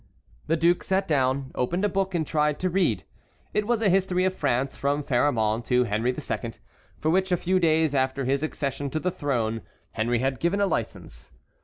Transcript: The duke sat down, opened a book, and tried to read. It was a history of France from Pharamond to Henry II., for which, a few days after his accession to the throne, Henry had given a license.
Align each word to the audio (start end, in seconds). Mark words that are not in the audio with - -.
The 0.47 0.57
duke 0.57 0.83
sat 0.83 1.07
down, 1.07 1.51
opened 1.53 1.85
a 1.85 1.89
book, 1.89 2.15
and 2.15 2.25
tried 2.25 2.57
to 2.57 2.71
read. 2.71 3.03
It 3.53 3.67
was 3.67 3.83
a 3.83 3.89
history 3.89 4.25
of 4.25 4.33
France 4.33 4.75
from 4.75 5.03
Pharamond 5.03 5.63
to 5.65 5.83
Henry 5.83 6.09
II., 6.11 6.53
for 6.97 7.11
which, 7.11 7.31
a 7.31 7.37
few 7.37 7.59
days 7.59 7.93
after 7.93 8.25
his 8.25 8.41
accession 8.41 8.89
to 8.89 8.99
the 8.99 9.11
throne, 9.11 9.61
Henry 9.91 10.17
had 10.17 10.39
given 10.39 10.59
a 10.59 10.65
license. 10.65 11.31